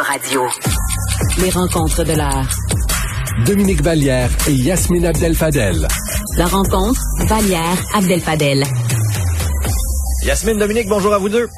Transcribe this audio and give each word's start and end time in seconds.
Cube 0.00 0.06
Radio. 0.06 0.42
Les 1.38 1.50
rencontres 1.50 2.04
de 2.04 2.12
l'art. 2.12 2.48
Dominique 3.44 3.82
Vallière 3.82 4.30
et 4.48 4.52
Yasmine 4.52 5.06
Abdel-Fadel. 5.06 5.86
La 6.36 6.46
rencontre, 6.46 7.00
Vallière 7.26 7.76
Abdel-Fadel. 7.94 8.64
Yasmine, 10.24 10.58
Dominique, 10.58 10.88
bonjour 10.88 11.12
à 11.12 11.18
vous 11.18 11.28
deux. 11.28 11.48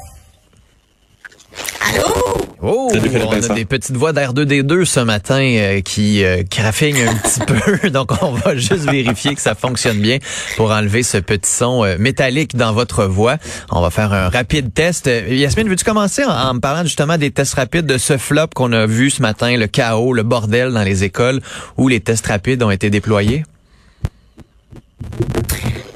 Oh, 2.65 2.89
on 2.93 3.31
a 3.31 3.55
des 3.55 3.65
petites 3.65 3.97
voix 3.97 4.13
d'R2D2 4.13 4.85
ce 4.85 5.01
matin 5.01 5.41
euh, 5.41 5.81
qui 5.81 6.23
euh, 6.23 6.43
graffignent 6.49 7.09
un 7.09 7.15
petit 7.15 7.39
peu. 7.81 7.89
Donc, 7.89 8.11
on 8.23 8.31
va 8.31 8.55
juste 8.55 8.89
vérifier 8.89 9.35
que 9.35 9.41
ça 9.41 9.53
fonctionne 9.53 9.97
bien 9.97 10.19
pour 10.55 10.71
enlever 10.71 11.03
ce 11.03 11.17
petit 11.17 11.51
son 11.51 11.83
euh, 11.83 11.97
métallique 11.99 12.55
dans 12.55 12.71
votre 12.71 13.03
voix. 13.03 13.35
On 13.69 13.81
va 13.81 13.89
faire 13.89 14.13
un 14.13 14.29
rapide 14.29 14.73
test. 14.73 15.07
Euh, 15.07 15.27
Yasmine, 15.27 15.67
veux-tu 15.67 15.83
commencer 15.83 16.23
en, 16.23 16.31
en 16.31 16.53
me 16.53 16.59
parlant 16.61 16.83
justement 16.83 17.17
des 17.17 17.31
tests 17.31 17.55
rapides 17.55 17.85
de 17.85 17.97
ce 17.97 18.17
flop 18.17 18.47
qu'on 18.55 18.71
a 18.71 18.85
vu 18.85 19.09
ce 19.09 19.21
matin, 19.21 19.57
le 19.57 19.67
chaos, 19.67 20.13
le 20.13 20.23
bordel 20.23 20.71
dans 20.71 20.83
les 20.83 21.03
écoles 21.03 21.41
où 21.75 21.89
les 21.89 21.99
tests 21.99 22.27
rapides 22.27 22.63
ont 22.63 22.71
été 22.71 22.89
déployés? 22.89 23.43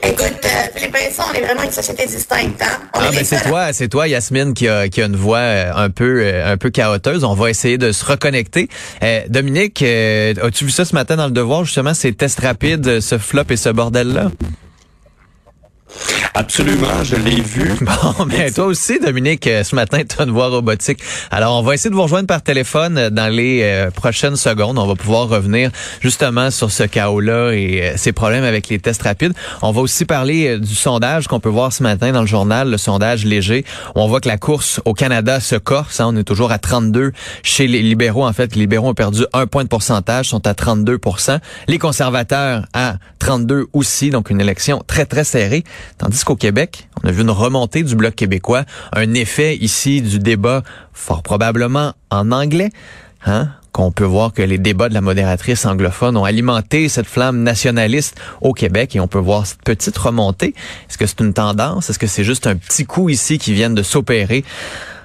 Écoute, 0.03 0.36
Philippe 0.87 1.09
Vincent, 1.09 1.23
on 1.29 1.33
est 1.33 1.41
vraiment 1.41 1.63
une 1.63 1.71
société 1.71 2.05
distincte, 2.05 2.61
hein? 2.61 2.79
Ah 2.93 3.09
ben 3.11 3.23
c'est 3.23 3.41
toi, 3.43 3.73
c'est 3.73 3.87
toi 3.89 4.07
Yasmine 4.07 4.53
qui 4.53 4.67
a, 4.67 4.87
qui 4.87 5.01
a 5.01 5.05
une 5.05 5.15
voix 5.15 5.39
euh, 5.39 5.71
un 5.75 5.89
peu 5.89 6.21
euh, 6.23 6.53
un 6.53 6.57
peu 6.57 6.69
chaoteuse. 6.69 7.23
On 7.23 7.33
va 7.33 7.49
essayer 7.49 7.77
de 7.77 7.91
se 7.91 8.05
reconnecter. 8.05 8.69
Euh, 9.03 9.21
Dominique, 9.27 9.81
euh, 9.81 10.33
as-tu 10.41 10.65
vu 10.65 10.71
ça 10.71 10.85
ce 10.85 10.93
matin 10.95 11.15
dans 11.17 11.25
le 11.25 11.31
devoir? 11.31 11.65
Justement 11.65 11.93
ces 11.93 12.13
tests 12.13 12.39
rapides, 12.39 13.01
ce 13.01 13.17
flop 13.17 13.43
et 13.49 13.57
ce 13.57 13.69
bordel 13.69 14.13
là 14.13 14.31
Absolument, 16.39 17.03
je 17.03 17.15
l'ai 17.15 17.41
vu. 17.41 17.73
Bon, 17.81 18.25
mais 18.25 18.51
toi 18.51 18.65
aussi 18.65 18.99
Dominique, 18.99 19.47
euh, 19.47 19.63
ce 19.63 19.73
matin 19.73 20.01
tu 20.07 20.21
as 20.21 20.25
une 20.25 20.29
voix 20.31 20.49
robotique. 20.49 20.99
Alors 21.31 21.57
on 21.57 21.63
va 21.63 21.73
essayer 21.73 21.89
de 21.89 21.95
vous 21.95 22.03
rejoindre 22.03 22.27
par 22.27 22.43
téléphone 22.43 22.95
euh, 22.99 23.09
dans 23.09 23.27
les 23.27 23.61
euh, 23.63 23.89
prochaines 23.89 24.35
secondes. 24.35 24.77
On 24.77 24.85
va 24.85 24.93
pouvoir 24.93 25.29
revenir 25.29 25.71
justement 25.99 26.51
sur 26.51 26.69
ce 26.69 26.83
chaos 26.83 27.21
là 27.21 27.51
et 27.53 27.81
euh, 27.81 27.93
ces 27.97 28.11
problèmes 28.11 28.43
avec 28.43 28.69
les 28.69 28.77
tests 28.77 29.01
rapides. 29.01 29.33
On 29.63 29.71
va 29.71 29.81
aussi 29.81 30.05
parler 30.05 30.47
euh, 30.47 30.59
du 30.59 30.75
sondage 30.75 31.27
qu'on 31.27 31.39
peut 31.39 31.49
voir 31.49 31.73
ce 31.73 31.81
matin 31.81 32.11
dans 32.11 32.21
le 32.21 32.27
journal, 32.27 32.69
le 32.69 32.77
sondage 32.77 33.25
léger. 33.25 33.65
où 33.95 34.01
On 34.01 34.07
voit 34.07 34.21
que 34.21 34.27
la 34.27 34.37
course 34.37 34.79
au 34.85 34.93
Canada 34.93 35.39
se 35.39 35.55
corse. 35.55 35.99
hein. 35.99 36.05
on 36.09 36.15
est 36.17 36.23
toujours 36.23 36.51
à 36.51 36.59
32 36.59 37.13
chez 37.41 37.65
les 37.65 37.81
libéraux. 37.81 38.27
En 38.27 38.33
fait, 38.33 38.53
les 38.53 38.61
libéraux 38.61 38.89
ont 38.89 38.93
perdu 38.93 39.25
un 39.33 39.47
point 39.47 39.63
de 39.63 39.69
pourcentage, 39.69 40.27
sont 40.29 40.45
à 40.45 40.53
32% 40.53 41.39
Les 41.67 41.79
conservateurs 41.79 42.67
à 42.73 42.97
32 43.17 43.65
aussi, 43.73 44.11
donc 44.11 44.29
une 44.29 44.39
élection 44.39 44.83
très, 44.85 45.05
très 45.05 45.23
serrée. 45.23 45.63
Tandis 45.97 46.23
qu'au 46.27 46.35
Québec, 46.35 46.89
on 47.01 47.07
a 47.07 47.11
vu 47.11 47.21
une 47.21 47.29
remontée 47.31 47.83
du 47.83 47.95
Bloc 47.95 48.13
québécois, 48.13 48.65
un 48.91 49.13
effet 49.13 49.55
ici 49.55 50.01
du 50.01 50.19
débat 50.19 50.61
fort 50.91 51.23
probablement 51.23 51.93
en 52.09 52.31
anglais. 52.33 52.69
Hein? 53.25 53.49
qu'on 53.71 53.91
peut 53.91 54.05
voir 54.05 54.33
que 54.33 54.41
les 54.41 54.57
débats 54.57 54.89
de 54.89 54.95
la 54.95 55.01
modératrice 55.01 55.63
anglophone 55.67 56.17
ont 56.17 56.23
alimenté 56.23 56.89
cette 56.89 57.05
flamme 57.05 57.43
nationaliste 57.43 58.15
au 58.41 58.53
Québec 58.53 58.95
et 58.95 58.99
on 58.99 59.07
peut 59.07 59.19
voir 59.19 59.45
cette 59.45 59.61
petite 59.61 59.95
remontée. 59.97 60.55
Est-ce 60.89 60.97
que 60.97 61.05
c'est 61.05 61.19
une 61.19 61.33
tendance? 61.33 61.87
Est-ce 61.91 61.99
que 61.99 62.07
c'est 62.07 62.23
juste 62.23 62.47
un 62.47 62.55
petit 62.55 62.85
coup 62.85 63.09
ici 63.09 63.37
qui 63.37 63.53
vient 63.53 63.69
de 63.69 63.83
s'opérer? 63.83 64.43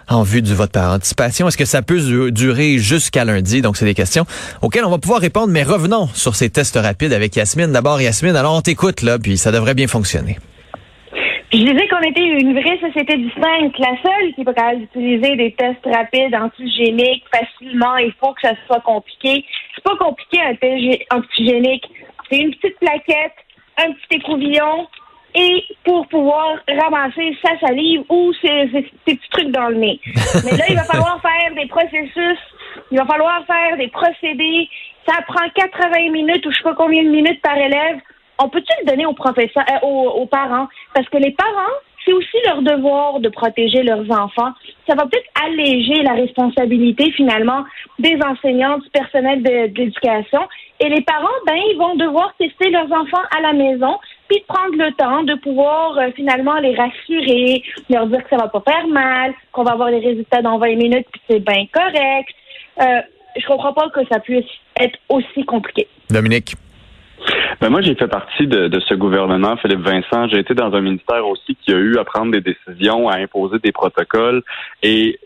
en 0.08 0.24
vue 0.24 0.42
du 0.42 0.54
vote 0.54 0.72
par 0.72 0.92
anticipation? 0.92 1.48
Est-ce 1.48 1.56
que 1.56 1.64
ça 1.64 1.80
peut 1.82 2.00
du- 2.00 2.32
durer 2.32 2.78
jusqu'à 2.78 3.24
lundi? 3.24 3.62
Donc, 3.62 3.76
c'est 3.76 3.84
des 3.84 3.94
questions 3.94 4.26
auxquelles 4.60 4.84
on 4.84 4.90
va 4.90 4.98
pouvoir 4.98 5.20
répondre, 5.20 5.48
mais 5.52 5.62
revenons 5.62 6.08
sur 6.12 6.34
ces 6.34 6.50
tests 6.50 6.76
rapides 6.76 7.12
avec 7.12 7.36
Yasmine. 7.36 7.72
D'abord, 7.72 8.00
Yasmine, 8.00 8.36
alors 8.36 8.54
on 8.54 8.60
t'écoute, 8.62 9.02
là, 9.02 9.18
puis 9.18 9.38
ça 9.38 9.52
devrait 9.52 9.74
bien 9.74 9.86
fonctionner. 9.86 10.38
Je 11.52 11.58
disais 11.58 11.86
qu'on 11.88 12.00
était 12.00 12.24
une 12.24 12.58
vraie 12.58 12.78
société 12.80 13.16
distincte, 13.18 13.78
la 13.78 13.94
seule 14.02 14.32
qui 14.34 14.40
est 14.40 14.44
capable 14.44 14.80
d'utiliser 14.80 15.36
des 15.36 15.52
tests 15.52 15.84
rapides 15.84 16.34
antigéniques 16.34 17.24
facilement. 17.30 17.96
Il 17.96 18.12
faut 18.18 18.32
que 18.32 18.40
ça 18.40 18.54
soit 18.66 18.80
compliqué. 18.80 19.44
C'est 19.74 19.84
pas 19.84 19.96
compliqué 19.96 20.40
un 20.40 20.54
test 20.54 20.78
gé- 20.82 21.02
antigénique. 21.10 21.84
C'est 22.30 22.38
une 22.38 22.54
petite 22.54 22.78
plaquette, 22.78 23.34
un 23.78 23.92
petit 23.92 24.16
écouvillon 24.18 24.88
et 25.34 25.62
pour 25.84 26.06
pouvoir 26.08 26.56
ramasser 26.68 27.36
sa 27.44 27.58
salive 27.60 28.02
ou 28.08 28.32
ses, 28.40 28.70
ses- 28.72 28.90
ses 29.06 29.14
petits 29.16 29.30
trucs 29.30 29.50
dans 29.50 29.68
le 29.68 29.76
nez. 29.76 30.00
Mais 30.44 30.56
là, 30.56 30.64
il 30.70 30.76
va 30.76 30.84
falloir 30.84 31.20
faire 31.20 31.54
des 31.54 31.66
processus, 31.68 32.38
il 32.90 32.98
va 32.98 33.04
falloir 33.04 33.44
faire 33.46 33.76
des 33.76 33.88
procédés. 33.88 34.68
Ça 35.06 35.20
prend 35.26 35.46
80 35.54 36.10
minutes 36.12 36.46
ou 36.46 36.50
je 36.50 36.56
sais 36.56 36.62
pas 36.62 36.74
combien 36.74 37.02
de 37.02 37.10
minutes 37.10 37.42
par 37.42 37.56
élève. 37.58 37.98
On 38.38 38.48
peut-tu 38.48 38.72
le 38.82 38.90
donner 38.90 39.04
aux 39.06 39.12
professeurs, 39.12 39.64
euh, 39.70 39.86
aux, 39.86 40.08
aux 40.22 40.26
parents? 40.26 40.66
Parce 40.94 41.08
que 41.08 41.18
les 41.18 41.32
parents, 41.32 41.76
c'est 42.04 42.12
aussi 42.12 42.36
leur 42.44 42.62
devoir 42.62 43.20
de 43.20 43.28
protéger 43.28 43.82
leurs 43.82 44.10
enfants. 44.10 44.52
Ça 44.88 44.94
va 44.94 45.06
peut-être 45.06 45.28
alléger 45.44 46.02
la 46.02 46.14
responsabilité 46.14 47.10
finalement 47.12 47.64
des 47.98 48.18
enseignants, 48.24 48.78
du 48.78 48.88
personnel 48.90 49.42
de, 49.42 49.78
l'éducation. 49.78 50.40
Et 50.80 50.88
les 50.88 51.02
parents, 51.02 51.28
ben, 51.46 51.56
ils 51.70 51.78
vont 51.78 51.94
devoir 51.94 52.34
tester 52.38 52.70
leurs 52.70 52.90
enfants 52.90 53.22
à 53.36 53.40
la 53.40 53.52
maison, 53.52 53.98
puis 54.28 54.42
prendre 54.48 54.76
le 54.76 54.92
temps 54.92 55.22
de 55.22 55.34
pouvoir 55.36 55.96
euh, 55.98 56.10
finalement 56.16 56.58
les 56.58 56.74
rassurer, 56.74 57.62
leur 57.88 58.06
dire 58.06 58.22
que 58.24 58.30
ça 58.30 58.36
va 58.36 58.48
pas 58.48 58.62
faire 58.66 58.86
mal, 58.88 59.32
qu'on 59.52 59.62
va 59.62 59.72
avoir 59.72 59.90
les 59.90 60.00
résultats 60.00 60.42
dans 60.42 60.58
20 60.58 60.76
minutes, 60.76 61.06
puis 61.12 61.22
c'est 61.30 61.40
bien 61.40 61.66
correct. 61.72 62.30
Euh, 62.80 63.00
je 63.36 63.46
comprends 63.46 63.72
pas 63.72 63.88
que 63.90 64.00
ça 64.10 64.18
puisse 64.18 64.44
être 64.78 64.98
aussi 65.08 65.44
compliqué. 65.44 65.86
Dominique? 66.10 66.54
Ben 67.60 67.70
moi, 67.70 67.80
j'ai 67.80 67.94
fait 67.94 68.08
partie 68.08 68.46
de, 68.46 68.80
ce 68.88 68.94
gouvernement, 68.94 69.56
Philippe 69.56 69.80
Vincent. 69.80 70.28
J'ai 70.28 70.38
été 70.38 70.54
dans 70.54 70.72
un 70.72 70.80
ministère 70.80 71.26
aussi 71.26 71.56
qui 71.56 71.72
a 71.72 71.76
eu 71.76 71.96
à 71.98 72.04
prendre 72.04 72.32
des 72.32 72.40
décisions, 72.40 73.08
à 73.08 73.18
imposer 73.18 73.58
des 73.58 73.72
protocoles. 73.72 74.42
Et 74.82 75.18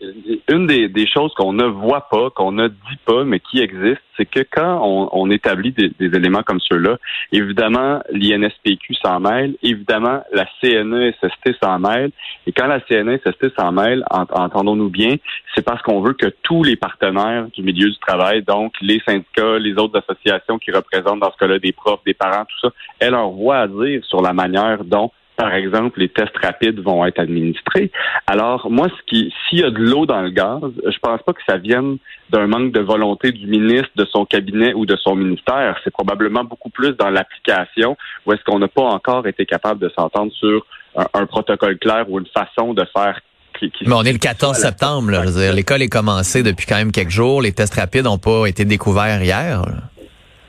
une 0.49 0.67
des 0.67 1.07
choses 1.07 1.33
qu'on 1.35 1.53
ne 1.53 1.65
voit 1.65 2.07
pas, 2.09 2.29
qu'on 2.31 2.51
ne 2.51 2.67
dit 2.67 2.99
pas, 3.05 3.23
mais 3.23 3.39
qui 3.39 3.59
existe, 3.59 4.01
c'est 4.17 4.25
que 4.25 4.41
quand 4.51 4.81
on, 4.83 5.09
on 5.11 5.29
établit 5.29 5.71
des, 5.71 5.91
des 5.99 6.15
éléments 6.17 6.43
comme 6.43 6.59
ceux-là, 6.59 6.97
évidemment, 7.31 8.01
l'INSPQ 8.11 8.95
s'en 8.95 9.19
mêle, 9.19 9.55
évidemment, 9.63 10.23
la 10.33 10.45
CNESST 10.61 11.57
s'en 11.61 11.79
mêle. 11.79 12.11
Et 12.45 12.51
quand 12.51 12.67
la 12.67 12.79
CNESST 12.81 13.55
s'en 13.57 13.71
mêle, 13.71 14.03
ent- 14.09 14.25
entendons-nous 14.31 14.89
bien, 14.89 15.15
c'est 15.55 15.63
parce 15.63 15.81
qu'on 15.81 16.01
veut 16.01 16.13
que 16.13 16.27
tous 16.43 16.63
les 16.63 16.75
partenaires 16.75 17.47
du 17.53 17.61
milieu 17.63 17.89
du 17.89 17.97
travail, 17.99 18.43
donc 18.43 18.73
les 18.81 19.01
syndicats, 19.07 19.59
les 19.59 19.73
autres 19.73 19.99
associations 19.99 20.57
qui 20.57 20.71
représentent 20.71 21.19
dans 21.19 21.31
ce 21.31 21.37
cas-là 21.37 21.59
des 21.59 21.71
profs, 21.71 22.03
des 22.05 22.13
parents, 22.13 22.45
tout 22.45 22.67
ça, 22.67 22.73
aient 22.99 23.11
leur 23.11 23.29
voix 23.29 23.59
à 23.59 23.67
dire 23.67 24.03
sur 24.05 24.21
la 24.21 24.33
manière 24.33 24.83
dont 24.83 25.11
par 25.37 25.53
exemple, 25.53 25.99
les 25.99 26.09
tests 26.09 26.35
rapides 26.43 26.79
vont 26.79 27.05
être 27.05 27.19
administrés. 27.19 27.91
Alors, 28.25 28.69
moi, 28.71 28.87
ce 28.89 29.03
qui, 29.05 29.31
s'il 29.47 29.59
y 29.59 29.63
a 29.63 29.69
de 29.69 29.77
l'eau 29.77 30.07
dans 30.07 30.21
le 30.21 30.31
gaz, 30.31 30.59
je 30.83 30.97
pense 30.99 31.21
pas 31.21 31.33
que 31.33 31.41
ça 31.47 31.57
vienne 31.57 31.97
d'un 32.31 32.47
manque 32.47 32.71
de 32.71 32.79
volonté 32.81 33.31
du 33.31 33.45
ministre, 33.45 33.91
de 33.95 34.05
son 34.05 34.25
cabinet 34.25 34.73
ou 34.73 34.87
de 34.87 34.95
son 34.95 35.15
ministère. 35.15 35.79
C'est 35.83 35.93
probablement 35.93 36.43
beaucoup 36.43 36.71
plus 36.71 36.93
dans 36.93 37.11
l'application 37.11 37.95
où 38.25 38.33
est-ce 38.33 38.43
qu'on 38.43 38.57
n'a 38.57 38.67
pas 38.67 38.81
encore 38.81 39.27
été 39.27 39.45
capable 39.45 39.79
de 39.79 39.89
s'entendre 39.95 40.31
sur 40.33 40.65
un, 40.95 41.05
un 41.13 41.25
protocole 41.27 41.77
clair 41.77 42.05
ou 42.09 42.19
une 42.19 42.27
façon 42.27 42.73
de 42.73 42.83
faire 42.91 43.19
qui, 43.59 43.69
qui 43.69 43.87
Mais 43.87 43.95
on 43.95 44.03
est 44.03 44.13
le 44.13 44.19
14 44.19 44.57
septembre, 44.57 45.11
l'école 45.53 45.83
est 45.83 45.87
commencée 45.87 46.41
depuis 46.41 46.65
quand 46.65 46.75
même 46.77 46.91
quelques 46.91 47.11
jours. 47.11 47.43
Les 47.43 47.51
tests 47.51 47.75
rapides 47.75 48.05
n'ont 48.05 48.17
pas 48.17 48.47
été 48.47 48.65
découverts 48.65 49.21
hier. 49.21 49.61
là. 49.61 49.96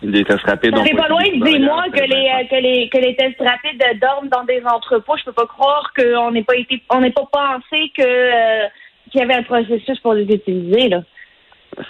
Des 0.02 0.24
tests 0.24 0.44
rapides. 0.44 0.76
Ont 0.76 0.82
n'est 0.82 0.94
pas 0.94 1.08
loin 1.08 1.22
de 1.22 1.44
dire, 1.44 1.60
moi, 1.60 1.84
découverts. 1.84 1.92
que 1.92 2.12
les, 2.12 2.28
euh, 2.28 2.48
que 2.50 2.62
les, 2.62 2.88
que 2.88 2.98
les 2.98 3.16
tests 3.16 3.40
rapides 3.40 3.82
dorment 4.00 4.28
dans 4.28 4.44
des 4.44 4.62
entrepôts. 4.64 5.16
Je 5.18 5.24
peux 5.24 5.32
pas 5.32 5.46
croire 5.46 5.92
qu'on 5.96 6.30
n'ait 6.30 6.44
pas 6.44 6.56
été, 6.56 6.82
on 6.90 7.00
n'ait 7.00 7.10
pas 7.10 7.28
pensé 7.30 7.90
que, 7.96 8.02
euh, 8.02 8.66
qu'il 9.10 9.20
y 9.20 9.24
avait 9.24 9.34
un 9.34 9.42
processus 9.42 9.98
pour 10.00 10.14
les 10.14 10.24
utiliser, 10.24 10.88
là. 10.88 11.02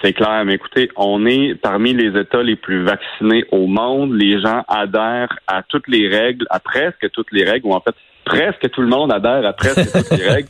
C'est 0.03 0.13
clair, 0.13 0.45
mais 0.45 0.55
écoutez, 0.55 0.91
on 0.97 1.25
est 1.25 1.55
parmi 1.55 1.95
les 1.95 2.19
États 2.21 2.43
les 2.43 2.57
plus 2.57 2.83
vaccinés 2.83 3.45
au 3.51 3.67
monde. 3.67 4.13
Les 4.13 4.41
gens 4.41 4.63
adhèrent 4.69 5.39
à 5.47 5.63
toutes 5.63 5.89
les 5.89 6.09
règles, 6.09 6.47
à 6.51 6.61
presque 6.61 7.11
toutes 7.13 7.33
les 7.33 7.45
règles, 7.45 7.67
ou 7.67 7.73
en 7.73 7.81
fait, 7.81 7.95
presque 8.29 8.71
tout 8.71 8.81
le 8.83 8.89
monde 8.89 9.13
adhère 9.13 9.45
à 9.47 9.53
presque 9.53 9.91
toutes 9.93 10.19
les 10.19 10.29
règles. 10.35 10.49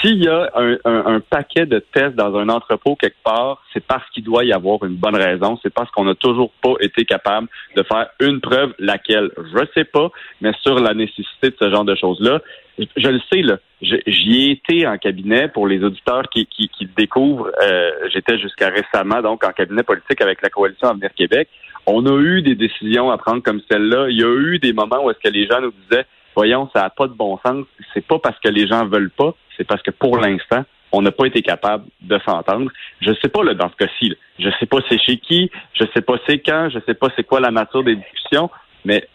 S'il 0.00 0.22
y 0.24 0.28
a 0.28 0.50
un, 0.54 0.72
un- 0.86 1.06
un 1.16 1.20
paquet 1.20 1.66
de 1.66 1.78
tests 1.78 2.14
dans 2.16 2.34
un 2.38 2.48
entrepôt 2.48 2.96
quelque 2.96 3.22
part, 3.22 3.62
c'est 3.72 3.84
parce 3.84 4.08
qu'il 4.10 4.24
doit 4.24 4.44
y 4.44 4.52
avoir 4.52 4.82
une 4.84 4.96
bonne 4.96 5.16
raison. 5.16 5.58
C'est 5.62 5.72
parce 5.72 5.90
qu'on 5.90 6.04
n'a 6.04 6.14
toujours 6.14 6.50
pas 6.62 6.72
été 6.80 7.04
capable 7.04 7.48
de 7.76 7.82
faire 7.82 8.08
une 8.20 8.40
preuve, 8.40 8.72
laquelle 8.78 9.30
je 9.36 9.64
sais 9.74 9.84
pas, 9.84 10.08
mais 10.40 10.52
sur 10.62 10.80
la 10.80 10.94
nécessité 10.94 11.50
de 11.50 11.56
ce 11.60 11.70
genre 11.70 11.84
de 11.84 11.94
choses-là. 11.94 12.40
Je, 12.78 12.84
je 12.96 13.08
le 13.08 13.20
sais, 13.30 13.42
là. 13.42 13.58
J'y 13.82 14.46
ai 14.46 14.50
été 14.52 14.86
en 14.86 14.96
cabinet 14.96 15.48
pour 15.48 15.66
les 15.66 15.82
auditeurs 15.84 16.22
qui, 16.30 16.46
qui, 16.46 16.68
qui 16.68 16.86
découvrent. 16.96 17.50
Euh, 17.62 17.90
J'étais 18.12 18.38
jusqu'à 18.38 18.70
récemment 18.70 19.20
donc 19.20 19.44
en 19.44 19.50
cabinet 19.52 19.82
politique 19.82 20.20
avec 20.22 20.40
la 20.42 20.48
coalition 20.48 20.88
Avenir 20.88 21.10
Québec. 21.14 21.48
On 21.86 22.06
a 22.06 22.18
eu 22.20 22.40
des 22.42 22.54
décisions 22.54 23.10
à 23.10 23.18
prendre 23.18 23.42
comme 23.42 23.60
celle-là. 23.70 24.06
Il 24.08 24.18
y 24.18 24.24
a 24.24 24.34
eu 24.34 24.58
des 24.58 24.72
moments 24.72 25.04
où 25.04 25.10
est-ce 25.10 25.18
que 25.18 25.32
les 25.32 25.46
gens 25.46 25.60
nous 25.60 25.72
disaient, 25.88 26.06
voyons, 26.34 26.68
ça 26.74 26.82
n'a 26.82 26.90
pas 26.90 27.06
de 27.06 27.14
bon 27.14 27.38
sens. 27.44 27.66
C'est 27.94 28.06
pas 28.06 28.18
parce 28.18 28.38
que 28.40 28.48
les 28.48 28.66
gens 28.66 28.86
veulent 28.86 29.10
pas, 29.10 29.34
c'est 29.56 29.66
parce 29.66 29.82
que 29.82 29.90
pour 29.90 30.18
l'instant, 30.18 30.64
on 30.92 31.02
n'a 31.02 31.12
pas 31.12 31.26
été 31.26 31.42
capable 31.42 31.84
de 32.00 32.18
s'entendre. 32.24 32.70
Je 33.00 33.12
sais 33.22 33.28
pas 33.28 33.44
là, 33.44 33.54
dans 33.54 33.70
ce 33.70 33.76
cas-ci. 33.76 34.16
Je 34.38 34.50
sais 34.58 34.66
pas 34.66 34.78
c'est 34.88 34.98
chez 34.98 35.18
qui, 35.18 35.50
je 35.74 35.84
sais 35.94 36.02
pas 36.02 36.14
c'est 36.26 36.40
quand, 36.40 36.68
je 36.70 36.78
sais 36.86 36.94
pas 36.94 37.08
c'est 37.16 37.24
quoi 37.24 37.40
la 37.40 37.50
nature 37.50 37.84
des 37.84 37.96
discussions, 37.96 38.50
mais 38.84 39.06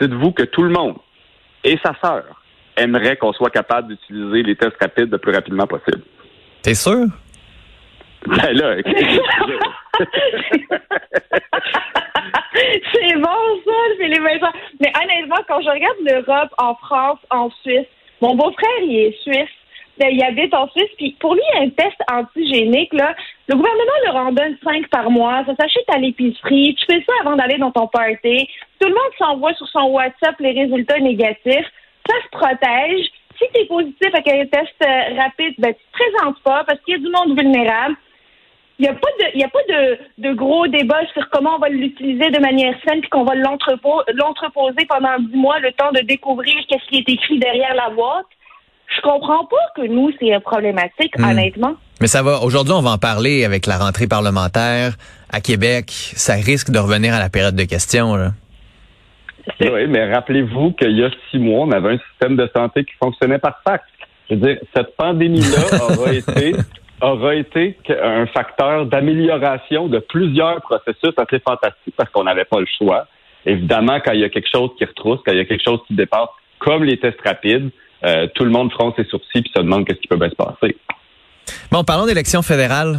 dites-vous 0.00 0.32
que 0.32 0.42
tout 0.42 0.62
le 0.62 0.70
monde 0.70 0.96
et 1.64 1.78
sa 1.84 1.94
sœur 2.02 2.24
aimerait 2.76 3.16
qu'on 3.16 3.32
soit 3.32 3.50
capable 3.50 3.88
d'utiliser 3.88 4.42
les 4.42 4.56
tests 4.56 4.76
rapides 4.80 5.10
le 5.10 5.18
plus 5.18 5.32
rapidement 5.32 5.66
possible. 5.66 6.02
T'es 6.62 6.74
sûr? 6.74 7.06
Ben 8.26 8.52
là, 8.52 8.76
C'est 12.92 13.16
bon 13.16 13.60
ça, 13.66 13.72
Philippe 13.98 14.22
Vincent. 14.22 14.52
Mais 14.80 14.92
honnêtement, 15.02 15.36
quand 15.46 15.60
je 15.60 15.68
regarde 15.68 15.96
l'Europe, 16.00 16.50
en 16.58 16.74
France, 16.76 17.18
en 17.30 17.50
Suisse, 17.62 17.86
mon 18.20 18.34
beau-frère, 18.34 18.80
il 18.82 18.96
est 18.98 19.22
suisse. 19.22 19.50
Ben, 19.98 20.08
il 20.10 20.22
habite 20.22 20.52
en 20.52 20.68
Suisse, 20.68 20.90
puis 20.98 21.16
pour 21.20 21.34
lui, 21.34 21.42
un 21.58 21.70
test 21.70 21.96
antigénique, 22.12 22.92
là, 22.92 23.14
le 23.48 23.56
gouvernement 23.56 23.92
leur 24.04 24.16
en 24.16 24.32
donne 24.32 24.56
cinq 24.62 24.86
par 24.88 25.10
mois, 25.10 25.42
ça 25.46 25.54
s'achète 25.58 25.88
à 25.88 25.96
l'épicerie, 25.96 26.76
tu 26.78 26.84
fais 26.84 27.02
ça 27.06 27.12
avant 27.22 27.34
d'aller 27.34 27.56
dans 27.56 27.70
ton 27.70 27.86
party, 27.86 28.46
tout 28.78 28.88
le 28.88 28.94
monde 28.94 29.12
s'envoie 29.18 29.54
sur 29.54 29.66
son 29.68 29.84
WhatsApp 29.92 30.38
les 30.38 30.52
résultats 30.52 30.98
négatifs, 30.98 31.72
ça 32.06 32.14
se 32.22 32.28
protège. 32.30 33.06
Si 33.38 33.44
tu 33.54 33.62
es 33.62 33.64
positif 33.64 34.08
avec 34.12 34.28
un 34.28 34.46
test 34.46 34.74
euh, 34.82 35.14
rapide, 35.16 35.54
ben, 35.58 35.72
tu 35.72 35.80
te 35.80 35.92
présentes 35.92 36.42
pas 36.42 36.64
parce 36.64 36.78
qu'il 36.82 36.94
y 36.94 36.96
a 36.96 37.00
du 37.00 37.08
monde 37.08 37.38
vulnérable. 37.38 37.96
Il 38.78 38.82
n'y 38.82 38.88
a 38.88 38.92
pas 38.94 39.08
de, 39.20 39.24
il 39.34 39.40
y 39.40 39.44
a 39.44 39.48
pas 39.48 39.62
de, 39.68 39.98
de 40.28 40.34
gros 40.34 40.66
débat 40.66 41.00
sur 41.14 41.28
comment 41.30 41.56
on 41.56 41.58
va 41.58 41.68
l'utiliser 41.70 42.30
de 42.30 42.40
manière 42.40 42.74
saine 42.86 43.00
puis 43.00 43.08
qu'on 43.08 43.24
va 43.24 43.34
l'entreposer 43.34 44.86
pendant 44.88 45.18
dix 45.18 45.36
mois 45.36 45.58
le 45.60 45.72
temps 45.72 45.92
de 45.92 46.00
découvrir 46.00 46.54
qu'est-ce 46.68 46.86
qui 46.88 46.98
est 46.98 47.08
écrit 47.12 47.38
derrière 47.38 47.74
la 47.74 47.88
boîte. 47.90 48.26
Je 48.94 49.00
comprends 49.00 49.44
pas 49.46 49.56
que 49.76 49.86
nous, 49.86 50.10
c'est 50.20 50.38
problématique, 50.40 51.18
Hmm. 51.18 51.24
honnêtement. 51.24 51.74
Mais 52.00 52.06
ça 52.06 52.22
va. 52.22 52.40
Aujourd'hui, 52.42 52.74
on 52.74 52.82
va 52.82 52.90
en 52.90 52.98
parler 52.98 53.44
avec 53.44 53.66
la 53.66 53.78
rentrée 53.78 54.06
parlementaire 54.06 54.92
à 55.32 55.40
Québec. 55.40 55.90
Ça 55.90 56.34
risque 56.34 56.70
de 56.70 56.78
revenir 56.78 57.14
à 57.14 57.18
la 57.18 57.30
période 57.30 57.56
de 57.56 57.64
questions. 57.64 58.14
Là. 58.14 58.32
oui, 59.60 59.86
mais 59.88 60.12
rappelez-vous 60.12 60.72
qu'il 60.72 60.98
y 60.98 61.04
a 61.04 61.10
six 61.30 61.38
mois, 61.38 61.64
on 61.66 61.70
avait 61.72 61.94
un 61.94 61.98
système 62.10 62.36
de 62.36 62.48
santé 62.54 62.84
qui 62.84 62.92
fonctionnait 63.02 63.38
par 63.38 63.60
fax. 63.66 63.84
Je 64.28 64.34
veux 64.34 64.40
dire, 64.40 64.58
cette 64.76 64.94
pandémie-là 64.98 65.84
aura 65.98 66.12
été 66.12 66.54
aura 67.00 67.34
été 67.34 67.76
un 68.02 68.26
facteur 68.26 68.86
d'amélioration 68.86 69.88
de 69.88 69.98
plusieurs 69.98 70.60
processus 70.62 71.12
assez 71.16 71.38
fantastiques 71.40 71.94
parce 71.96 72.10
qu'on 72.10 72.24
n'avait 72.24 72.44
pas 72.44 72.60
le 72.60 72.66
choix. 72.78 73.06
Évidemment, 73.44 73.98
quand 74.04 74.12
il 74.12 74.20
y 74.20 74.24
a 74.24 74.28
quelque 74.28 74.48
chose 74.50 74.70
qui 74.78 74.84
retrousse, 74.84 75.20
quand 75.24 75.32
il 75.32 75.38
y 75.38 75.40
a 75.40 75.44
quelque 75.44 75.64
chose 75.64 75.80
qui 75.86 75.94
dépasse, 75.94 76.28
comme 76.58 76.84
les 76.84 76.98
tests 76.98 77.20
rapides, 77.24 77.70
euh, 78.04 78.26
tout 78.34 78.44
le 78.44 78.50
monde 78.50 78.72
fronce 78.72 78.94
ses 78.96 79.04
sourcils 79.04 79.42
puis 79.42 79.52
se 79.54 79.62
demande 79.62 79.86
qu'est-ce 79.86 80.00
qui 80.00 80.08
peut 80.08 80.16
bien 80.16 80.30
se 80.30 80.34
passer. 80.34 80.76
Bon, 81.70 81.84
parlons 81.84 82.06
d'élections 82.06 82.42
fédérales. 82.42 82.98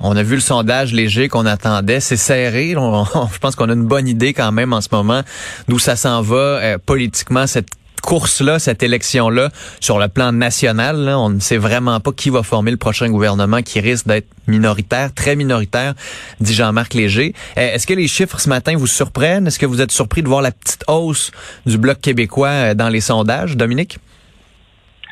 On 0.00 0.16
a 0.16 0.22
vu 0.22 0.34
le 0.34 0.40
sondage 0.40 0.92
léger 0.92 1.28
qu'on 1.28 1.46
attendait. 1.46 2.00
C'est 2.00 2.16
serré. 2.16 2.70
Je 2.72 3.38
pense 3.38 3.56
qu'on 3.56 3.68
a 3.68 3.72
une 3.72 3.86
bonne 3.86 4.08
idée 4.08 4.32
quand 4.32 4.52
même 4.52 4.72
en 4.72 4.80
ce 4.80 4.88
moment 4.92 5.22
d'où 5.68 5.78
ça 5.78 5.96
s'en 5.96 6.22
va 6.22 6.36
euh, 6.36 6.78
politiquement, 6.84 7.46
cette 7.46 7.68
course-là, 8.00 8.58
cette 8.58 8.82
élection-là, 8.82 9.50
sur 9.80 9.98
le 9.98 10.08
plan 10.08 10.32
national. 10.32 11.08
on 11.08 11.30
ne 11.30 11.40
sait 11.40 11.56
vraiment 11.56 12.00
pas 12.00 12.12
qui 12.12 12.30
va 12.30 12.42
former 12.42 12.70
le 12.70 12.76
prochain 12.76 13.08
gouvernement 13.08 13.62
qui 13.62 13.80
risque 13.80 14.06
d'être 14.06 14.28
minoritaire, 14.46 15.14
très 15.14 15.36
minoritaire, 15.36 15.94
dit 16.40 16.54
Jean-Marc 16.54 16.94
Léger. 16.94 17.32
Euh, 17.56 17.74
Est-ce 17.74 17.86
que 17.86 17.94
les 17.94 18.08
chiffres 18.08 18.38
ce 18.40 18.48
matin 18.48 18.76
vous 18.76 18.86
surprennent? 18.86 19.46
Est-ce 19.46 19.58
que 19.58 19.66
vous 19.66 19.80
êtes 19.80 19.92
surpris 19.92 20.22
de 20.22 20.28
voir 20.28 20.42
la 20.42 20.50
petite 20.50 20.84
hausse 20.88 21.30
du 21.66 21.78
Bloc 21.78 22.00
québécois 22.00 22.48
euh, 22.48 22.74
dans 22.74 22.88
les 22.88 23.00
sondages, 23.00 23.56
Dominique? 23.56 23.98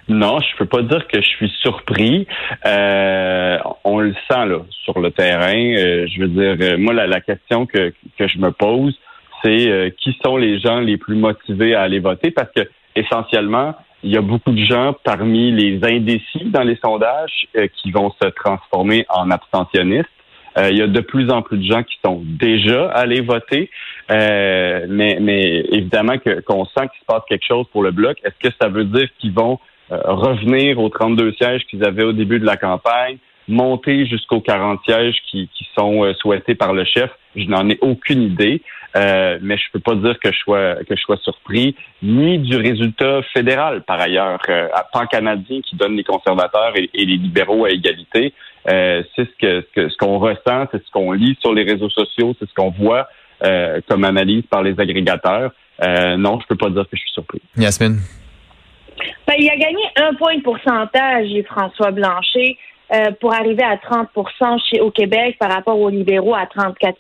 Non, 0.08 0.40
je 0.40 0.58
peux 0.58 0.66
pas 0.66 0.82
dire 0.82 1.06
que 1.06 1.20
je 1.20 1.26
suis 1.26 1.52
surpris. 1.62 2.26
Euh, 2.66 3.58
on 3.84 4.00
le 4.00 4.12
sent 4.28 4.46
là 4.46 4.58
sur 4.84 4.98
le 4.98 5.12
terrain. 5.12 5.52
Je 5.52 6.20
veux 6.20 6.28
dire, 6.28 6.78
moi 6.80 6.92
la, 6.92 7.06
la 7.06 7.20
question 7.20 7.64
que, 7.64 7.92
que 8.18 8.26
je 8.26 8.38
me 8.38 8.50
pose, 8.50 8.98
c'est 9.42 9.68
euh, 9.68 9.90
qui 9.90 10.16
sont 10.24 10.36
les 10.36 10.58
gens 10.60 10.80
les 10.80 10.96
plus 10.96 11.16
motivés 11.16 11.74
à 11.74 11.82
aller 11.82 12.00
voter 12.00 12.30
parce 12.30 12.50
que 12.54 12.68
essentiellement, 12.94 13.74
il 14.02 14.12
y 14.12 14.16
a 14.16 14.22
beaucoup 14.22 14.52
de 14.52 14.64
gens 14.64 14.94
parmi 15.04 15.52
les 15.52 15.78
indécis 15.84 16.44
dans 16.46 16.62
les 16.62 16.76
sondages 16.76 17.46
euh, 17.56 17.66
qui 17.76 17.90
vont 17.90 18.12
se 18.22 18.28
transformer 18.28 19.04
en 19.08 19.30
abstentionnistes. 19.30 20.08
Euh, 20.58 20.70
il 20.70 20.78
y 20.78 20.82
a 20.82 20.86
de 20.86 21.00
plus 21.00 21.30
en 21.30 21.42
plus 21.42 21.58
de 21.58 21.72
gens 21.72 21.82
qui 21.82 21.96
sont 22.04 22.22
déjà 22.24 22.90
allés 22.90 23.20
voter, 23.20 23.70
Euh, 24.10 24.86
mais, 24.88 25.18
mais 25.20 25.60
évidemment 25.70 26.18
qu'on 26.18 26.64
sent 26.64 26.88
qu'il 26.90 27.00
se 27.00 27.06
passe 27.06 27.22
quelque 27.28 27.46
chose 27.46 27.64
pour 27.70 27.84
le 27.84 27.92
bloc. 27.92 28.18
Est-ce 28.24 28.48
que 28.48 28.52
ça 28.60 28.68
veut 28.68 28.84
dire 28.84 29.08
qu'ils 29.18 29.32
vont 29.32 29.60
euh, 29.92 30.00
revenir 30.04 30.80
aux 30.80 30.88
32 30.88 31.32
sièges 31.34 31.64
qu'ils 31.70 31.84
avaient 31.84 32.02
au 32.02 32.12
début 32.12 32.40
de 32.40 32.44
la 32.44 32.56
campagne, 32.56 33.18
monter 33.46 34.06
jusqu'aux 34.06 34.40
40 34.40 34.80
sièges 34.84 35.16
qui, 35.30 35.48
qui 35.54 35.64
sont 35.78 36.12
souhaités 36.14 36.56
par 36.56 36.72
le 36.72 36.84
chef? 36.84 37.10
Je 37.36 37.46
n'en 37.46 37.68
ai 37.68 37.78
aucune 37.82 38.22
idée, 38.22 38.62
euh, 38.96 39.38
mais 39.42 39.56
je 39.56 39.64
peux 39.72 39.80
pas 39.80 39.94
dire 39.94 40.18
que 40.18 40.32
je 40.32 40.38
sois 40.38 40.74
que 40.84 40.96
je 40.96 41.00
sois 41.00 41.16
surpris, 41.18 41.76
ni 42.02 42.38
du 42.38 42.56
résultat 42.56 43.22
fédéral 43.34 43.82
par 43.82 44.00
ailleurs, 44.00 44.40
euh, 44.48 44.68
à 44.74 44.84
pan 44.92 45.06
canadien 45.06 45.60
qui 45.62 45.76
donne 45.76 45.96
les 45.96 46.04
conservateurs 46.04 46.72
et, 46.76 46.90
et 46.94 47.04
les 47.04 47.16
libéraux 47.16 47.64
à 47.64 47.70
égalité. 47.70 48.32
Euh, 48.68 49.02
c'est 49.16 49.24
ce 49.26 49.36
que 49.40 49.60
ce 49.62 49.74
que- 49.74 49.88
ce 49.88 49.96
qu'on 49.96 50.18
ressent, 50.18 50.66
c'est 50.72 50.84
ce 50.84 50.90
qu'on 50.90 51.12
lit 51.12 51.36
sur 51.40 51.54
les 51.54 51.62
réseaux 51.64 51.88
sociaux, 51.90 52.34
c'est 52.38 52.48
ce 52.48 52.54
qu'on 52.54 52.70
voit 52.70 53.08
euh, 53.44 53.80
comme 53.88 54.04
analyse 54.04 54.44
par 54.50 54.62
les 54.62 54.78
agrégateurs. 54.78 55.52
Euh, 55.82 56.16
non, 56.18 56.38
je 56.40 56.46
peux 56.46 56.56
pas 56.56 56.68
dire 56.68 56.82
que 56.82 56.94
je 56.96 57.00
suis 57.00 57.12
surpris. 57.12 57.40
Yasmine? 57.56 58.00
Ben, 59.26 59.34
il 59.38 59.48
a 59.48 59.56
gagné 59.56 59.82
un 59.96 60.12
point 60.14 60.36
de 60.36 60.42
pourcentage, 60.42 61.28
François 61.46 61.90
Blanchet, 61.90 62.58
euh, 62.92 63.12
pour 63.20 63.32
arriver 63.32 63.62
à 63.62 63.78
30 63.78 64.08
chez 64.68 64.80
au 64.80 64.90
Québec 64.90 65.36
par 65.38 65.50
rapport 65.52 65.78
aux 65.80 65.88
libéraux 65.88 66.34
à 66.34 66.44
34 66.46 66.98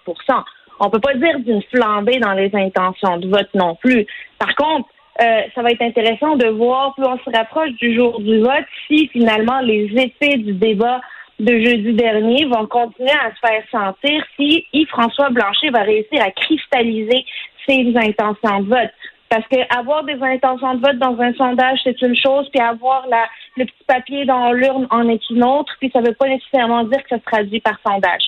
On 0.80 0.90
peut 0.90 1.00
pas 1.00 1.14
dire 1.14 1.38
d'une 1.40 1.62
flambée 1.62 2.18
dans 2.18 2.32
les 2.32 2.50
intentions 2.54 3.18
de 3.18 3.28
vote 3.28 3.50
non 3.54 3.74
plus. 3.76 4.06
Par 4.38 4.54
contre, 4.56 4.88
euh, 5.22 5.42
ça 5.54 5.62
va 5.62 5.70
être 5.70 5.82
intéressant 5.82 6.36
de 6.36 6.46
voir, 6.46 6.94
plus 6.94 7.04
on 7.04 7.18
se 7.18 7.36
rapproche 7.36 7.72
du 7.72 7.94
jour 7.94 8.20
du 8.20 8.40
vote, 8.40 8.64
si 8.86 9.08
finalement 9.08 9.60
les 9.60 9.92
effets 9.94 10.38
du 10.38 10.54
débat 10.54 11.00
de 11.38 11.52
jeudi 11.52 11.92
dernier 11.92 12.46
vont 12.46 12.66
continuer 12.66 13.10
à 13.10 13.30
se 13.34 13.46
faire 13.46 13.62
sentir, 13.70 14.24
si 14.36 14.66
Yves-François 14.72 15.30
Blanchet 15.30 15.70
va 15.70 15.82
réussir 15.82 16.22
à 16.22 16.30
cristalliser 16.30 17.24
ses 17.66 17.92
intentions 17.96 18.60
de 18.60 18.68
vote. 18.68 18.90
Parce 19.28 19.46
que 19.46 19.78
avoir 19.78 20.04
des 20.04 20.20
intentions 20.22 20.74
de 20.74 20.80
vote 20.80 20.98
dans 20.98 21.18
un 21.20 21.32
sondage, 21.34 21.78
c'est 21.84 22.00
une 22.02 22.16
chose, 22.16 22.48
puis 22.50 22.60
avoir 22.60 23.06
la, 23.08 23.26
le 23.56 23.64
petit 23.64 23.84
papier 23.86 24.24
dans 24.24 24.52
l'urne 24.52 24.86
en 24.90 25.08
est 25.08 25.22
une 25.30 25.44
autre, 25.44 25.72
puis 25.78 25.90
ça 25.92 26.00
ne 26.00 26.08
veut 26.08 26.14
pas 26.14 26.28
nécessairement 26.28 26.84
dire 26.84 27.02
que 27.02 27.10
ça 27.10 27.18
se 27.18 27.24
traduit 27.24 27.60
par 27.60 27.78
sondage. 27.86 28.22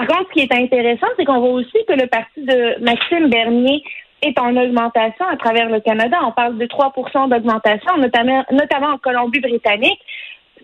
Par 0.00 0.08
contre, 0.08 0.30
ce 0.30 0.32
qui 0.32 0.40
est 0.40 0.54
intéressant, 0.54 1.08
c'est 1.18 1.26
qu'on 1.26 1.40
voit 1.40 1.50
aussi 1.50 1.76
que 1.86 1.92
le 1.92 2.06
parti 2.06 2.40
de 2.40 2.82
Maxime 2.82 3.28
Bernier 3.28 3.82
est 4.22 4.38
en 4.38 4.56
augmentation 4.56 5.26
à 5.26 5.36
travers 5.36 5.68
le 5.68 5.80
Canada. 5.80 6.16
On 6.24 6.32
parle 6.32 6.56
de 6.56 6.64
3% 6.64 7.28
d'augmentation, 7.28 7.98
notamment, 7.98 8.42
notamment 8.50 8.94
en 8.94 8.98
Colombie-Britannique. 8.98 10.00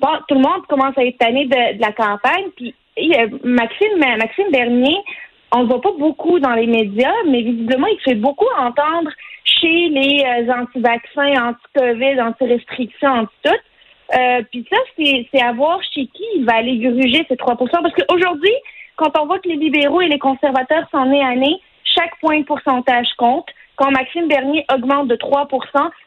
Tout 0.01 0.35
le 0.37 0.41
monde 0.41 0.67
commence 0.71 0.97
à 0.97 1.05
être 1.05 1.19
tanné 1.19 1.45
de, 1.45 1.79
la 1.79 1.93
campagne, 1.93 2.47
puis 2.57 2.75
Maxime, 3.45 3.99
Maxime 3.99 4.51
Bernier, 4.51 4.97
on 5.53 5.59
ne 5.59 5.63
le 5.65 5.69
voit 5.69 5.83
pas 5.83 5.93
beaucoup 5.99 6.39
dans 6.39 6.55
les 6.55 6.67
médias, 6.67 7.13
mais 7.29 7.43
visiblement, 7.43 7.89
il 7.89 8.01
fait 8.01 8.15
beaucoup 8.15 8.49
entendre 8.57 9.11
chez 9.45 9.89
les 9.91 10.25
euh, 10.25 10.51
anti-vaccins, 10.51 11.49
anti-COVID, 11.49 12.23
anti-restrictions, 12.23 13.11
anti-tout. 13.11 13.61
Euh, 14.19 14.43
Puis 14.51 14.67
ça, 14.71 14.79
c'est 14.97 15.29
c'est 15.31 15.43
à 15.43 15.53
voir 15.53 15.79
chez 15.95 16.07
qui 16.07 16.25
il 16.37 16.47
va 16.47 16.55
aller 16.55 16.79
gruger 16.79 17.27
ces 17.29 17.35
3% 17.35 17.57
Parce 17.57 17.95
qu'aujourd'hui, 17.95 18.55
quand 18.97 19.13
on 19.21 19.27
voit 19.27 19.39
que 19.39 19.49
les 19.49 19.57
libéraux 19.57 20.01
et 20.01 20.09
les 20.09 20.19
conservateurs 20.19 20.89
nés 21.07 21.23
à 21.23 21.35
nez, 21.37 21.61
chaque 21.95 22.19
point 22.21 22.41
de 22.41 22.45
pourcentage 22.45 23.09
compte. 23.17 23.47
Quand 23.77 23.91
Maxime 23.91 24.27
Bernier 24.27 24.65
augmente 24.75 25.09
de 25.09 25.17
3 25.17 25.49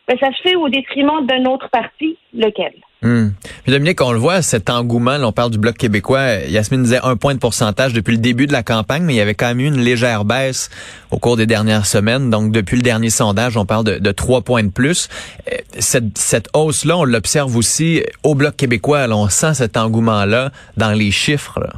ben, 0.07 0.17
ça 0.19 0.27
se 0.31 0.41
fait 0.41 0.55
au 0.55 0.69
détriment 0.69 1.23
d'un 1.27 1.45
autre 1.45 1.69
parti, 1.69 2.17
lequel? 2.33 2.73
Hmm. 3.03 3.29
Puis 3.63 3.71
Dominique, 3.71 4.01
on 4.01 4.11
le 4.11 4.17
voit, 4.17 4.41
cet 4.41 4.71
engouement, 4.71 5.17
là, 5.17 5.27
on 5.27 5.31
parle 5.31 5.51
du 5.51 5.59
Bloc 5.59 5.77
québécois. 5.77 6.39
Yasmine 6.47 6.81
disait 6.81 6.99
un 7.03 7.15
point 7.15 7.35
de 7.35 7.39
pourcentage 7.39 7.93
depuis 7.93 8.13
le 8.13 8.17
début 8.17 8.47
de 8.47 8.53
la 8.53 8.63
campagne, 8.63 9.03
mais 9.03 9.13
il 9.13 9.17
y 9.17 9.21
avait 9.21 9.35
quand 9.35 9.47
même 9.49 9.59
eu 9.59 9.67
une 9.67 9.79
légère 9.79 10.25
baisse 10.25 10.71
au 11.11 11.17
cours 11.17 11.37
des 11.37 11.45
dernières 11.45 11.85
semaines. 11.85 12.31
Donc, 12.31 12.51
depuis 12.51 12.75
le 12.75 12.81
dernier 12.81 13.11
sondage, 13.11 13.55
on 13.55 13.65
parle 13.67 13.83
de, 13.85 14.11
trois 14.11 14.41
points 14.41 14.63
de 14.63 14.71
plus. 14.71 15.07
Euh, 15.47 15.57
Cette, 15.77 16.17
cette 16.17 16.49
hausse-là, 16.55 16.97
on 16.97 17.03
l'observe 17.03 17.55
aussi 17.55 18.03
au 18.23 18.33
Bloc 18.33 18.55
québécois. 18.55 19.05
on 19.11 19.29
sent 19.29 19.53
cet 19.53 19.77
engouement-là 19.77 20.49
dans 20.75 20.91
les 20.91 21.11
chiffres. 21.11 21.59
là. 21.59 21.73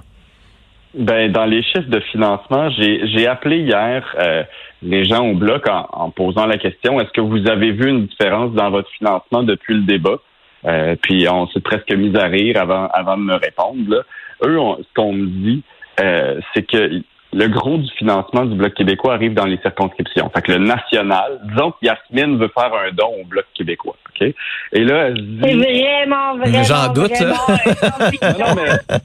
Ben, 0.93 1.31
dans 1.31 1.45
les 1.45 1.63
chiffres 1.63 1.89
de 1.89 1.99
financement, 2.11 2.69
j'ai 2.71 3.07
j'ai 3.07 3.25
appelé 3.25 3.59
hier 3.59 4.03
euh, 4.19 4.43
les 4.81 5.05
gens 5.05 5.25
au 5.25 5.35
bloc 5.35 5.67
en, 5.69 5.87
en 5.91 6.09
posant 6.09 6.45
la 6.45 6.57
question 6.57 6.99
est-ce 6.99 7.11
que 7.11 7.21
vous 7.21 7.47
avez 7.47 7.71
vu 7.71 7.89
une 7.89 8.07
différence 8.07 8.51
dans 8.53 8.69
votre 8.69 8.89
financement 8.91 9.43
depuis 9.43 9.75
le 9.75 9.81
débat? 9.81 10.17
Euh, 10.65 10.95
puis 11.01 11.27
on 11.29 11.47
s'est 11.47 11.61
presque 11.61 11.91
mis 11.93 12.15
à 12.17 12.25
rire 12.25 12.61
avant, 12.61 12.87
avant 12.87 13.17
de 13.17 13.23
me 13.23 13.35
répondre. 13.35 13.79
Là. 13.87 14.01
Eux, 14.45 14.57
ce 14.79 14.93
qu'on 14.95 15.13
me 15.13 15.27
dit, 15.27 15.63
euh, 15.99 16.39
c'est 16.53 16.63
que 16.63 17.01
le 17.33 17.47
gros 17.47 17.77
du 17.77 17.89
financement 17.97 18.45
du 18.45 18.55
Bloc 18.55 18.73
québécois 18.73 19.13
arrive 19.13 19.33
dans 19.33 19.45
les 19.45 19.57
circonscriptions. 19.59 20.29
Fait 20.35 20.41
que 20.41 20.51
le 20.51 20.57
national, 20.59 21.39
disons 21.45 21.71
que 21.71 21.77
Yasmine 21.83 22.37
veut 22.37 22.51
faire 22.53 22.71
un 22.73 22.91
don 22.91 23.21
au 23.21 23.25
Bloc 23.25 23.45
québécois, 23.55 23.95
OK? 24.09 24.33
Et 24.73 24.83
là, 24.83 25.07
elle 25.07 25.17
se 25.17 25.21
dit... 25.21 25.39
C'est 25.41 25.55
vraiment, 25.55 26.37
vraiment, 26.37 26.63
J'en 26.63 26.91
doute, 26.91 27.11
vraiment, 27.11 28.37
Non, 28.39 28.55
mais 28.55 28.99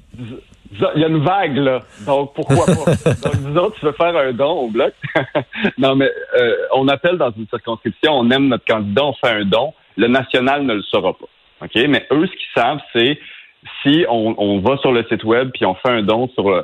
il 0.72 1.00
y 1.00 1.04
a 1.04 1.08
une 1.08 1.24
vague, 1.24 1.56
là. 1.56 1.80
Donc, 2.06 2.34
pourquoi 2.34 2.66
pas? 2.66 3.10
Donc, 3.22 3.36
disons, 3.36 3.70
tu 3.70 3.84
veux 3.84 3.92
faire 3.92 4.16
un 4.16 4.32
don 4.32 4.60
au 4.60 4.68
Bloc? 4.68 4.92
non, 5.78 5.94
mais 5.96 6.10
euh, 6.38 6.56
on 6.74 6.88
appelle 6.88 7.18
dans 7.18 7.30
une 7.30 7.46
circonscription, 7.48 8.12
on 8.12 8.30
aime 8.30 8.48
notre 8.48 8.64
candidat, 8.64 9.04
on 9.04 9.12
fait 9.14 9.30
un 9.30 9.44
don. 9.44 9.72
Le 9.96 10.08
national 10.08 10.64
ne 10.64 10.74
le 10.74 10.82
saura 10.82 11.12
pas. 11.12 11.26
OK? 11.62 11.74
Mais 11.88 12.06
eux, 12.12 12.26
ce 12.26 12.32
qu'ils 12.32 12.54
savent, 12.54 12.80
c'est 12.92 13.18
si 13.82 14.04
on, 14.08 14.34
on, 14.38 14.60
va 14.60 14.76
sur 14.78 14.92
le 14.92 15.04
site 15.04 15.24
web 15.24 15.50
puis 15.52 15.64
on 15.64 15.74
fait 15.74 15.90
un 15.90 16.02
don 16.02 16.28
sur 16.34 16.48
euh, 16.48 16.62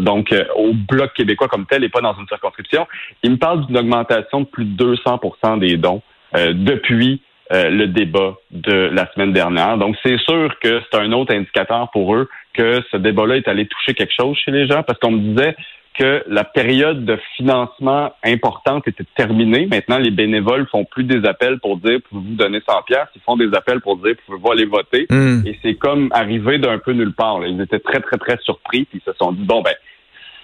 donc 0.00 0.32
euh, 0.32 0.44
au 0.56 0.72
bloc 0.72 1.12
québécois 1.14 1.48
comme 1.48 1.66
tel 1.66 1.84
et 1.84 1.88
pas 1.88 2.00
dans 2.00 2.14
une 2.14 2.26
circonscription, 2.28 2.86
ils 3.22 3.32
me 3.32 3.36
parlent 3.36 3.66
d'une 3.66 3.78
augmentation 3.78 4.40
de 4.40 4.46
plus 4.46 4.64
de 4.64 4.94
200% 4.94 5.58
des 5.58 5.76
dons 5.76 6.02
euh, 6.36 6.52
depuis 6.54 7.22
le 7.52 7.86
débat 7.86 8.36
de 8.52 8.90
la 8.92 9.12
semaine 9.12 9.32
dernière. 9.32 9.76
Donc 9.76 9.96
c'est 10.04 10.18
sûr 10.18 10.56
que 10.60 10.80
c'est 10.88 11.00
un 11.00 11.10
autre 11.10 11.34
indicateur 11.34 11.90
pour 11.90 12.14
eux 12.14 12.28
que 12.54 12.82
ce 12.90 12.96
débat-là 12.96 13.36
est 13.36 13.48
allé 13.48 13.66
toucher 13.66 13.94
quelque 13.94 14.12
chose 14.18 14.36
chez 14.44 14.50
les 14.50 14.66
gens 14.66 14.82
parce 14.82 14.98
qu'on 14.98 15.12
me 15.12 15.20
disait 15.20 15.56
que 15.94 16.22
la 16.28 16.44
période 16.44 17.04
de 17.04 17.18
financement 17.36 18.12
importante 18.24 18.86
était 18.86 19.04
terminée. 19.16 19.66
Maintenant, 19.66 19.98
les 19.98 20.10
bénévoles 20.10 20.66
font 20.68 20.84
plus 20.84 21.04
des 21.04 21.26
appels 21.28 21.58
pour 21.58 21.76
dire 21.78 21.98
pouvez-vous 22.08 22.36
donner 22.36 22.60
100 22.66 22.82
pièces, 22.86 23.08
ils 23.16 23.22
font 23.22 23.36
des 23.36 23.52
appels 23.54 23.80
pour 23.80 23.96
dire 23.96 24.14
pouvez-vous 24.24 24.52
aller 24.52 24.66
voter? 24.66 25.06
Hmm. 25.10 25.42
Et 25.46 25.58
c'est 25.62 25.74
comme 25.74 26.08
arrivé 26.12 26.58
d'un 26.58 26.78
peu 26.78 26.92
nulle 26.92 27.14
part. 27.14 27.40
Là. 27.40 27.48
Ils 27.48 27.60
étaient 27.60 27.80
très 27.80 28.00
très 28.00 28.18
très 28.18 28.38
surpris 28.38 28.84
puis 28.84 29.02
ils 29.04 29.12
se 29.12 29.16
sont 29.18 29.32
dit 29.32 29.44
bon 29.44 29.62
ben 29.62 29.74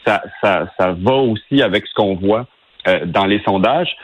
ça 0.05 0.23
ça 0.43 0.69
ça 0.79 0.93
va 0.99 1.15
aussi 1.15 1.63
avec 1.63 1.87
ce 1.87 1.95
qu'on 1.95 2.17
voit 2.17 2.47
euh, 2.89 3.07
dans 3.07 3.27
les 3.27 3.41
sondages. 3.43 3.97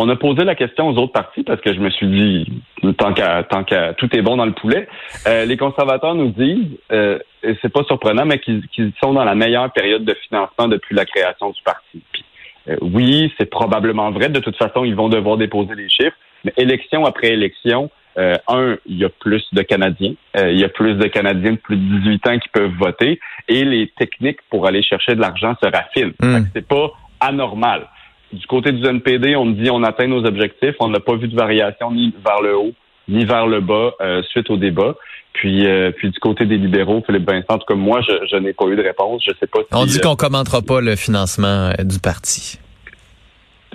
On 0.00 0.08
a 0.08 0.16
posé 0.16 0.44
la 0.44 0.54
question 0.54 0.88
aux 0.88 0.96
autres 0.96 1.12
partis 1.12 1.42
parce 1.42 1.60
que 1.60 1.74
je 1.74 1.80
me 1.80 1.90
suis 1.90 2.06
dit 2.06 2.62
tant 2.98 3.12
qu'à 3.12 3.42
tant 3.42 3.64
qu'à 3.64 3.94
tout 3.94 4.14
est 4.14 4.22
bon 4.22 4.36
dans 4.36 4.46
le 4.46 4.52
poulet. 4.52 4.88
Euh, 5.26 5.44
les 5.44 5.56
conservateurs 5.56 6.14
nous 6.14 6.28
disent 6.28 6.78
euh, 6.92 7.18
et 7.42 7.56
c'est 7.60 7.72
pas 7.72 7.82
surprenant, 7.84 8.24
mais 8.24 8.38
qu'ils 8.38 8.92
sont 9.02 9.12
dans 9.12 9.24
la 9.24 9.34
meilleure 9.34 9.72
période 9.72 10.04
de 10.04 10.14
financement 10.14 10.68
depuis 10.68 10.94
la 10.94 11.04
création 11.04 11.50
du 11.50 11.62
parti. 11.62 12.00
Puis, 12.12 12.24
euh, 12.68 12.76
oui, 12.80 13.32
c'est 13.38 13.50
probablement 13.50 14.10
vrai. 14.10 14.28
De 14.28 14.40
toute 14.40 14.56
façon, 14.56 14.84
ils 14.84 14.94
vont 14.94 15.08
devoir 15.08 15.36
déposer 15.36 15.74
les 15.74 15.88
chiffres. 15.88 16.16
Mais 16.44 16.52
élection 16.56 17.04
après 17.04 17.28
élection, 17.28 17.90
euh, 18.18 18.34
un, 18.48 18.76
il 18.86 18.98
y 18.98 19.04
a 19.04 19.08
plus 19.08 19.44
de 19.52 19.62
Canadiens. 19.62 20.14
Euh, 20.36 20.52
il 20.52 20.60
y 20.60 20.64
a 20.64 20.68
plus 20.68 20.94
de 20.94 21.06
Canadiens 21.06 21.52
de 21.52 21.56
plus 21.56 21.76
de 21.76 21.98
18 22.00 22.26
ans 22.28 22.38
qui 22.38 22.48
peuvent 22.48 22.74
voter. 22.78 23.20
Et 23.48 23.64
les 23.64 23.92
techniques 23.98 24.40
pour 24.50 24.66
aller 24.66 24.82
chercher 24.82 25.14
de 25.14 25.20
l'argent 25.20 25.54
se 25.62 25.68
raffinent. 25.68 26.14
Mm. 26.20 26.46
C'est 26.54 26.66
pas 26.66 26.92
anormal. 27.20 27.88
Du 28.32 28.46
côté 28.46 28.72
du 28.72 28.86
NPD, 28.86 29.36
on 29.36 29.46
dit 29.46 29.70
on 29.70 29.82
atteint 29.82 30.06
nos 30.06 30.24
objectifs. 30.24 30.74
On 30.80 30.88
n'a 30.88 31.00
pas 31.00 31.16
vu 31.16 31.28
de 31.28 31.36
variation 31.36 31.90
ni 31.92 32.14
vers 32.24 32.42
le 32.42 32.56
haut 32.56 32.72
ni 33.08 33.24
vers 33.24 33.46
le 33.46 33.60
bas 33.62 33.92
suite 34.30 34.50
au 34.50 34.58
débat. 34.58 34.94
Puis, 35.38 35.66
euh, 35.66 35.92
puis 35.92 36.10
du 36.10 36.18
côté 36.18 36.46
des 36.46 36.56
libéraux, 36.56 37.00
Philippe 37.06 37.30
Vincent, 37.30 37.46
en 37.50 37.58
tout 37.58 37.66
cas, 37.66 37.76
moi, 37.76 38.00
je, 38.00 38.26
je 38.28 38.36
n'ai 38.36 38.52
pas 38.52 38.66
eu 38.66 38.74
de 38.74 38.82
réponse. 38.82 39.22
Je 39.24 39.30
sais 39.38 39.46
pas 39.46 39.60
si, 39.60 39.66
On 39.72 39.86
dit 39.86 39.98
euh, 39.98 40.00
qu'on 40.00 40.16
commentera 40.16 40.62
pas 40.62 40.80
le 40.80 40.96
financement 40.96 41.70
euh, 41.78 41.84
du 41.84 42.00
parti. 42.00 42.58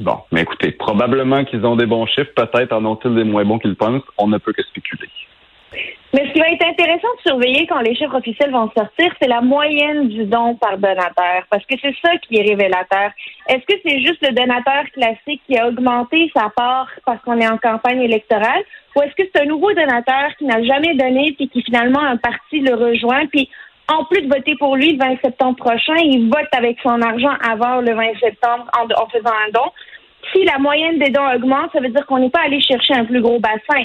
Bon, 0.02 0.18
mais 0.32 0.42
écoutez, 0.42 0.72
probablement 0.72 1.46
qu'ils 1.46 1.66
ont 1.66 1.78
des 1.78 1.86
bons 1.86 2.06
chiffres. 2.06 2.32
Peut-être 2.36 2.74
en 2.74 2.84
ont-ils 2.84 3.16
des 3.16 3.24
moins 3.24 3.46
bons 3.46 3.60
qu'ils 3.60 3.76
pensent. 3.76 4.02
On 4.18 4.28
ne 4.28 4.40
peut 4.40 4.52
que 4.52 4.64
spéculer. 4.64 5.08
Mais 6.14 6.28
ce 6.28 6.34
qui 6.34 6.40
va 6.40 6.48
être 6.50 6.66
intéressant 6.66 7.08
de 7.18 7.30
surveiller 7.30 7.66
quand 7.66 7.80
les 7.80 7.96
chiffres 7.96 8.16
officiels 8.16 8.52
vont 8.52 8.70
sortir, 8.78 9.12
c'est 9.20 9.28
la 9.28 9.42
moyenne 9.42 10.10
du 10.10 10.26
don 10.26 10.54
par 10.56 10.78
donateur, 10.78 11.42
parce 11.50 11.66
que 11.66 11.74
c'est 11.82 11.96
ça 12.06 12.16
qui 12.18 12.38
est 12.38 12.44
révélateur. 12.44 13.10
Est-ce 13.50 13.66
que 13.66 13.82
c'est 13.84 14.00
juste 14.00 14.22
le 14.22 14.32
donateur 14.32 14.84
classique 14.94 15.42
qui 15.48 15.58
a 15.58 15.68
augmenté 15.68 16.32
sa 16.36 16.52
part 16.56 16.88
parce 17.04 17.20
qu'on 17.24 17.40
est 17.40 17.48
en 17.48 17.58
campagne 17.58 18.02
électorale, 18.02 18.64
ou 18.96 19.02
est-ce 19.02 19.16
que 19.16 19.28
c'est 19.34 19.42
un 19.42 19.46
nouveau 19.46 19.74
donateur 19.74 20.36
qui 20.38 20.46
n'a 20.46 20.62
jamais 20.64 20.94
donné 20.94 21.34
puis 21.36 21.50
qui 21.50 21.64
finalement 21.64 22.02
un 22.02 22.18
parti 22.18 22.60
le 22.60 22.76
rejoint 22.76 23.26
puis 23.26 23.50
en 23.88 24.06
plus 24.06 24.22
de 24.22 24.34
voter 24.34 24.56
pour 24.58 24.76
lui 24.76 24.94
le 24.94 25.00
20 25.00 25.18
septembre 25.24 25.58
prochain, 25.58 25.96
il 25.98 26.30
vote 26.30 26.48
avec 26.56 26.78
son 26.84 27.02
argent 27.02 27.34
avant 27.42 27.82
le 27.82 27.94
20 27.94 28.20
septembre 28.20 28.70
en, 28.78 28.84
en 29.02 29.08
faisant 29.08 29.34
un 29.48 29.52
don? 29.52 29.72
Si 30.32 30.46
la 30.46 30.60
moyenne 30.60 31.00
des 31.00 31.10
dons 31.10 31.28
augmente, 31.36 31.72
ça 31.74 31.80
veut 31.80 31.90
dire 31.90 32.06
qu'on 32.06 32.20
n'est 32.20 32.30
pas 32.30 32.44
allé 32.46 32.62
chercher 32.62 32.94
un 32.94 33.04
plus 33.04 33.22
gros 33.22 33.40
bassin 33.40 33.84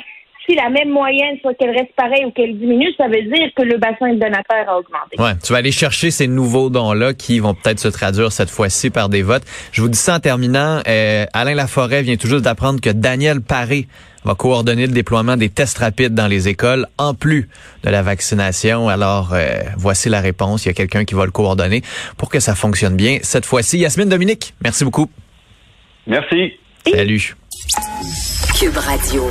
si 0.48 0.54
la 0.54 0.70
même 0.70 0.88
moyenne, 0.88 1.36
soit 1.42 1.54
qu'elle 1.54 1.70
reste 1.70 1.92
pareille 1.94 2.24
ou 2.24 2.30
qu'elle 2.30 2.58
diminue, 2.58 2.88
ça 2.96 3.06
veut 3.06 3.22
dire 3.22 3.48
que 3.54 3.62
le 3.62 3.76
bassin 3.76 4.14
de 4.14 4.18
donateurs 4.18 4.68
a 4.68 4.78
augmenté. 4.78 5.18
Ouais, 5.18 5.32
tu 5.42 5.52
vas 5.52 5.58
aller 5.58 5.72
chercher 5.72 6.10
ces 6.10 6.26
nouveaux 6.26 6.70
dons-là 6.70 7.12
qui 7.12 7.38
vont 7.38 7.54
peut-être 7.54 7.78
se 7.78 7.88
traduire 7.88 8.32
cette 8.32 8.50
fois-ci 8.50 8.90
par 8.90 9.08
des 9.08 9.22
votes. 9.22 9.44
Je 9.72 9.82
vous 9.82 9.88
dis 9.88 9.98
ça 9.98 10.16
en 10.16 10.20
terminant. 10.20 10.80
Euh, 10.88 11.26
Alain 11.34 11.54
Laforêt 11.54 12.02
vient 12.02 12.16
tout 12.16 12.28
juste 12.28 12.44
d'apprendre 12.44 12.80
que 12.80 12.90
Daniel 12.90 13.40
Paré 13.42 13.86
va 14.24 14.34
coordonner 14.34 14.86
le 14.86 14.92
déploiement 14.92 15.36
des 15.36 15.48
tests 15.48 15.78
rapides 15.78 16.14
dans 16.14 16.26
les 16.26 16.48
écoles 16.48 16.86
en 16.96 17.14
plus 17.14 17.48
de 17.84 17.90
la 17.90 18.02
vaccination. 18.02 18.88
Alors, 18.88 19.34
euh, 19.34 19.46
voici 19.76 20.08
la 20.08 20.20
réponse. 20.20 20.64
Il 20.64 20.68
y 20.68 20.70
a 20.70 20.74
quelqu'un 20.74 21.04
qui 21.04 21.14
va 21.14 21.24
le 21.24 21.30
coordonner 21.30 21.82
pour 22.16 22.30
que 22.30 22.40
ça 22.40 22.54
fonctionne 22.54 22.96
bien 22.96 23.18
cette 23.22 23.46
fois-ci. 23.46 23.78
Yasmine 23.78 24.08
Dominique, 24.08 24.54
merci 24.62 24.84
beaucoup. 24.84 25.10
Merci. 26.06 26.54
Salut. 26.86 27.36
Cube 28.58 28.76
Radio. 28.76 29.24